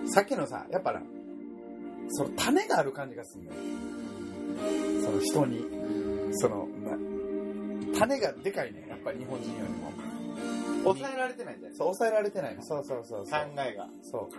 [0.07, 1.00] さっきのさやっぱな
[2.11, 3.57] その種がある感じがするのよ。
[5.05, 5.64] その人に。
[6.37, 8.87] そのな種がでかいね。
[8.88, 9.90] やっぱり日本人よりも。
[9.90, 10.05] ー
[10.85, 12.62] 抑えられてないんじゃないそう抑えられてないの。
[12.62, 13.40] そうそうそうそう。
[13.40, 13.88] 考えが。
[14.03, 14.35] そう。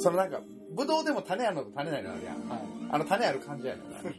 [0.00, 0.40] そのなんか
[0.74, 2.48] ブドウでも種あるのと種ないのあるやん。
[2.48, 2.60] はい。
[2.90, 3.98] あの種ある感じやねんな。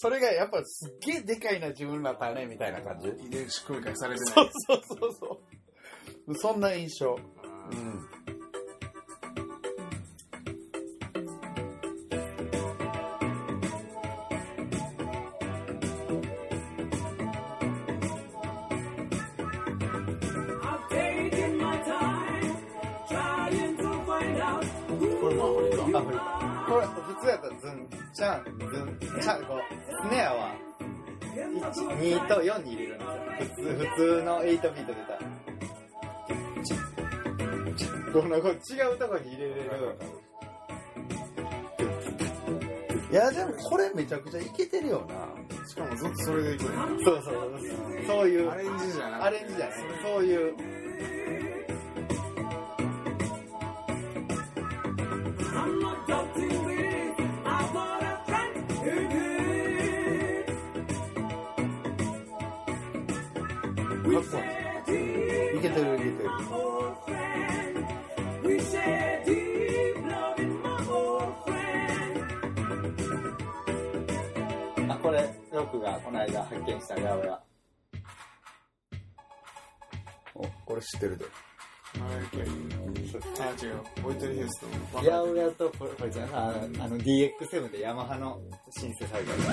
[0.00, 3.08] それがやっぱすっげえでかいな自分ら種みたいな感じ。
[3.08, 4.34] 遺伝子組み換えされてない。
[4.34, 5.40] そうそうそうそ
[6.28, 6.34] う。
[6.36, 7.18] そんな印象
[25.98, 26.66] アフリカ。
[26.68, 29.58] これ、普通やったらズン、チャン、ズン、チャン、こう、
[30.08, 30.54] スネアは、
[31.34, 33.04] 1、2と4に入れるんで
[33.54, 33.68] すよ。
[33.68, 35.37] 普通、普通の8ビート出たら。
[38.12, 39.62] この、こう違うとこに入れれる。
[43.10, 46.68] いやでもこれめちゃくちゃイケてるよなしかもずっとそれでいくね
[47.02, 47.34] そうそう。
[48.06, 49.78] そういうア、レンジじゃなくてアレンジじゃない。
[50.02, 50.54] そういう。
[75.58, 77.40] これ、ロックがこの間発見した八百屋。
[80.34, 81.24] おこれ知ってるで。
[81.98, 82.88] マライアキャリー
[83.42, 83.82] あ違う。
[84.02, 84.70] ボイトリーヒューストン
[85.02, 88.40] 八百屋と、これ、これじゃあ、あの DX7 でヤマハの
[88.70, 89.46] シンセサイザー。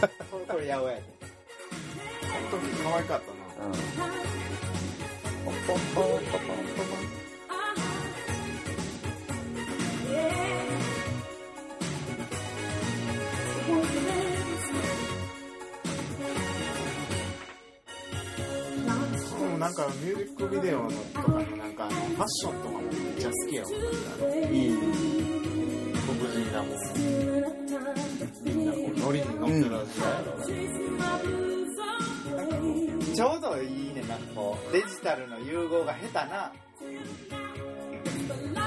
[0.00, 0.08] が。
[0.30, 1.04] これ、これ八百屋やね。
[2.50, 3.66] この時可愛かったな。
[3.66, 3.72] うん。
[5.44, 7.23] ポンポンポンポンポンポン
[19.64, 21.38] なんかミュージックビデオのとかの。
[21.38, 21.72] なん。
[21.72, 21.94] かあの。
[21.94, 23.72] ファッションとかもめっちゃ好きやもん。
[23.72, 24.76] いい。
[26.04, 26.76] 黒人がもう
[28.44, 28.66] みん。
[28.66, 29.70] なこうノリに乗ってる時
[30.02, 30.36] 代やろ
[33.14, 34.18] ちょうどいいね、なん。
[34.20, 36.52] かこう、デジタルの融合が下手な、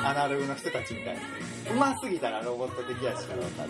[0.09, 1.21] アナログの人たちみたいな。
[1.73, 3.69] うますぎたらロボット的やしかわかる。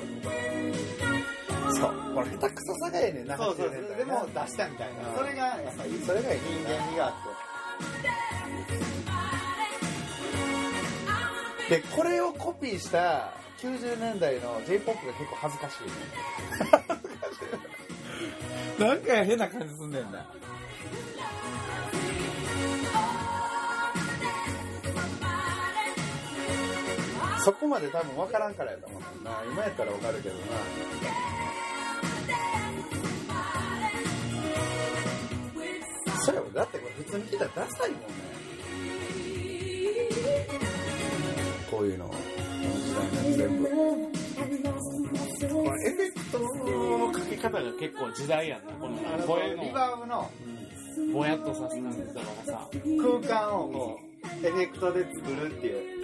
[1.73, 1.93] そう。
[2.15, 5.09] これ下手くそさがええねんな、そうそう80年代でも出したみたいな。
[5.09, 7.13] うんそれが、やっぱり、それがいい人間味があっ
[11.69, 11.75] て。
[11.81, 16.97] で、これをコピーした90年代の J-POP が結構恥ずかしいね。
[18.79, 20.25] なんか変な感じすんねんな。
[27.47, 29.31] そこまで多分分からんからやと思うな。
[29.49, 30.41] 今やったら分かるけどな。
[36.25, 38.07] そうやろ、だってこれ普通に聞いたらダサいもんね。
[41.71, 42.19] こういうの、この
[43.23, 43.69] 時代の全部。
[43.69, 43.71] こ
[45.71, 48.73] れエフェクトのかけ方が結構時代やんな。
[48.73, 50.29] この声のリバーブの
[51.13, 53.97] ぼやっとさせたりとかもさ、空間をこ
[54.43, 55.96] う、エフェクトで作るっていう。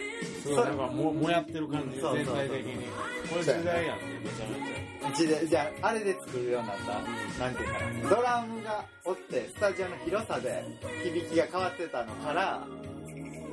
[0.43, 2.87] すごいなんかももやってる感じ、そうそう全体的に。
[3.29, 5.09] これ時代やんね、めちゃめちゃ。
[5.09, 10.65] うちで、じゃあ、あれで作るようになった、なんていうかな、ドラムがおって、スタジオの広さで
[11.03, 12.61] 響きが変わってたのから、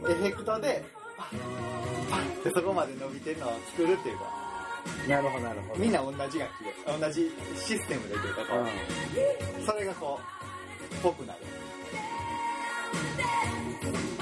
[0.08, 0.84] エフェクトで、
[1.16, 1.28] パッ、
[2.10, 4.24] パッってそこまで伸びてるのを作るっていうか、
[5.08, 5.80] なるほど、なるほど。
[5.80, 6.44] みんな同じ楽器で、
[6.98, 8.58] 同じシステムでっていうか、こ
[9.62, 11.38] う、それがこう、ぽくなる。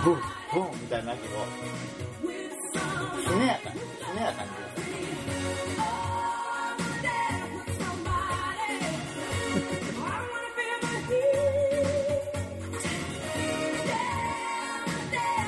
[0.04, 0.14] ブン、
[0.52, 1.24] ブンみたいな、なんか
[2.98, 3.84] こう、すねやかに、す
[4.14, 4.48] ねやかに。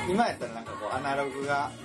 [0.09, 1.75] 今やったらなんかこう、アナログが、なんか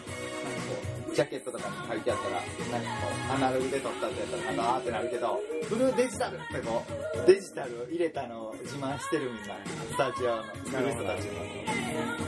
[1.06, 6.82] こう、ジャケットとかに書いてあったら、なんかこう、アナログで撮ったってやったら、なんかあーってなるけど、フルデジタルってこ
[7.24, 9.54] う、デジタル入れたのを自慢してるみたいな、
[9.92, 10.42] スタジオの
[10.90, 12.25] 人たちも。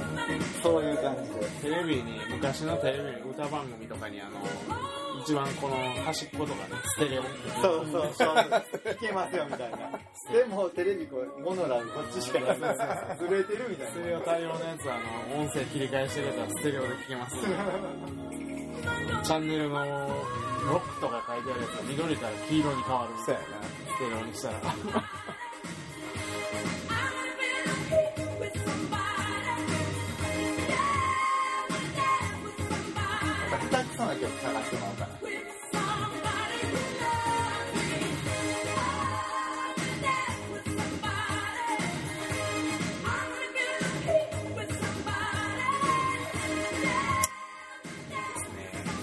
[0.63, 1.47] そういう感じで。
[1.63, 4.41] テレビに、昔のテレビに歌番組とかにあの、
[5.23, 7.31] 一番この端っことかね、ステレオって。
[7.61, 8.37] そうそうそう。
[8.93, 9.77] いけますよみたいな。
[10.33, 12.57] でもテレビこう、モノラルこっちしかない。
[12.57, 13.93] ずれてるみたいな。
[13.93, 15.01] ステレオ対応のやつはあ
[15.35, 17.37] の、音声切り替えしてくれたらステレオで聞けます、
[19.25, 19.85] チャンネルの
[20.69, 23.15] ロックとか書いてあるやつが緑から黄色に変わる。
[23.25, 23.47] そうやな。
[23.89, 24.55] ステレオにしたら。
[34.43, 35.09] 探してもらおうかな。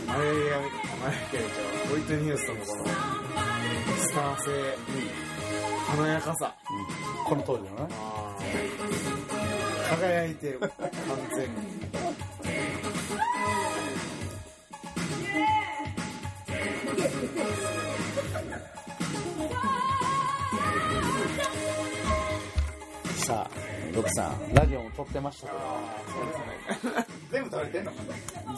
[0.08, 4.50] マレーア、マレーケルちゃん、ホイットニューストンのこの、スター性、
[5.98, 6.56] 華やかさ。
[7.26, 7.88] この当時のな。
[9.90, 10.60] 輝いてる。
[10.60, 10.70] 完
[11.36, 12.25] 全に。
[23.96, 25.60] さあ、ロクさん、ラジオも撮ってましたけど、
[27.32, 27.92] 全部撮れてんの？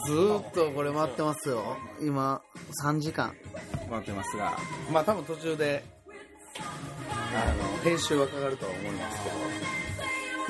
[0.06, 1.76] ずーっとこれ待ってますよ。
[2.00, 2.42] 今、
[2.84, 3.34] 3時間
[3.90, 4.58] 待ってますが、
[4.92, 5.84] まあ多分途中で、
[6.58, 9.36] あの、編集はかかるとは思いますけど、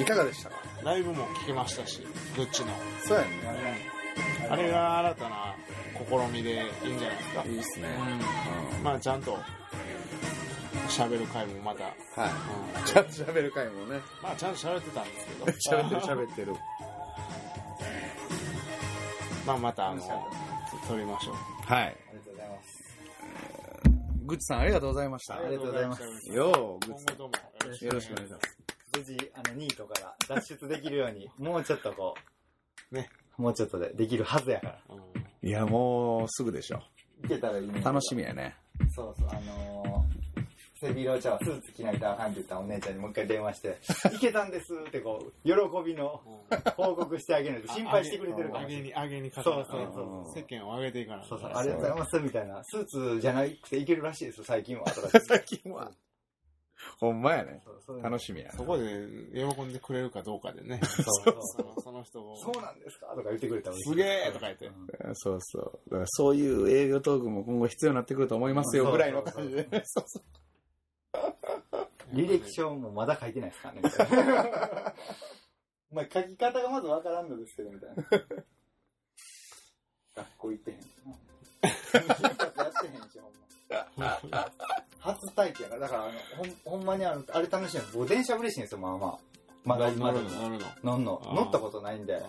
[0.04, 0.56] いかがでしたか？
[0.82, 2.68] ライブも聞きましたし、グッチの。
[3.04, 3.28] そうやね。
[4.50, 5.54] あれが新たな
[5.94, 7.44] 試みでいいんじゃないですか？
[7.44, 7.88] いいっすね。
[8.78, 8.84] うん。
[8.84, 9.38] まあちゃんと、
[10.88, 12.30] 喋る回もまた、はい。
[12.78, 14.00] うんちゃんと喋る回もね。
[14.22, 15.76] まあちゃんと喋ってたんですけど。
[15.76, 16.54] 喋ってる喋ってる。
[19.46, 20.02] まあまたあの、
[20.86, 21.34] 撮りましょう。
[21.62, 21.84] はい。
[21.84, 22.88] ありがとうございます。
[24.26, 25.34] グッチさんありがとうございました。
[25.36, 27.32] ありがとうございますよう、グッチ今後ともよ
[27.66, 28.58] ろしくよろしくお願いします。
[28.98, 32.14] 無事、あの、ニートから脱出できるように、 もうちょっとこ
[32.92, 33.10] う、ね。
[33.36, 34.80] もうちょっとでできるはずやから。
[34.90, 36.82] うんいや、もうすぐでしょ。
[37.24, 37.80] いけたらいいね。
[37.80, 38.56] 楽しみやね。
[38.94, 39.87] そうそう、あのー、
[40.80, 43.78] セビローちゃんはスーツ着ないとあかんって言ったお姉ちゃんにもう一回電話して、
[44.14, 45.52] いけたんですってこう、喜
[45.84, 46.20] びの
[46.76, 48.82] 報告してあげないと心配してくれてるかもしれない。
[48.82, 50.38] 上げに、上げにかかそうるそうそう。
[50.38, 52.62] 世間を上げていかないそうそう、ありがとうございますみたいな。
[52.64, 54.86] スーツじゃなくていけるらしいですよ、最近は。
[55.26, 55.90] 最近は。
[57.00, 57.60] ほんまやね。
[57.64, 58.84] そうそう楽しみやそこで
[59.34, 60.78] 喜んでくれるかどうかでね。
[60.86, 63.08] そうそうそのその人を、そうなんですか？
[63.16, 64.66] とか言ってくれたら嬉しいすげえとか言って。
[64.68, 64.74] な。
[65.14, 65.90] そうそう。
[65.90, 69.68] だからそういう営業トークも今後必要になってくると思いますよ、ぐらいの感じで。
[69.86, 70.22] そうそう。
[72.12, 74.94] 履歴書もまだ書いてないですからね、みたいな。
[75.90, 78.04] お前書き方がまずわからんのですけど、みたいな。
[80.14, 81.12] 学校行ってへんしな。
[81.12, 83.32] やってへんし、ほん
[83.96, 84.18] ま。
[85.00, 87.84] 初体験やから、だからあの、ほんほんまにあの、あれ楽しいの。
[87.94, 89.18] 僕電車嬉しいんですよ、まあまあ。
[89.64, 90.66] まだ乗るの、乗るの。
[90.82, 91.22] 乗んの。
[91.34, 92.22] 乗ったことないんで、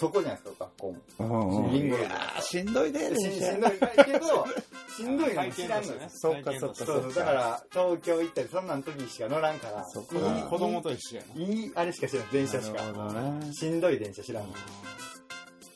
[0.00, 0.98] そこじゃないですか、学校も。
[1.18, 1.72] うんうん。
[1.72, 3.70] リンゴいやーしんどいで、し電車しんどい
[4.04, 4.46] けど、
[4.96, 6.00] しんどいのも知らんのよ。
[6.08, 11.42] そっかそっかそうそう、だから、東京行ったり、そんなん時しか乗らんから、そっかいい子供と一緒やな。
[11.42, 13.02] いい、あれしか知らん、電車しなるか。
[13.04, 13.52] ほどな。
[13.52, 14.54] しんどい電車知らんの。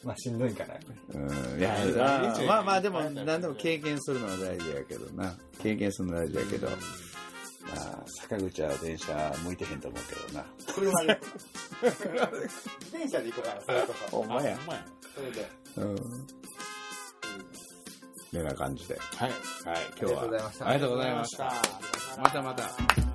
[0.04, 0.74] まあ、しんどいんかな。
[1.14, 6.68] うん、いやまあまあまあでも何でも経験するのは大事やけどな経験するのは大事やけど、
[7.66, 10.44] まあ坂口は電車向いてへんと思うけどな
[10.74, 11.20] 車で行。
[11.84, 14.16] 自転車で行こうかな、それこそ。
[14.16, 14.86] ほんまやほんまや。
[15.14, 15.50] それで。
[15.76, 15.96] うん
[18.34, 19.30] こんな感じではい。
[19.30, 19.38] はい
[20.00, 21.52] 今日はありがとうございましたありがとうございました
[22.20, 23.13] またまた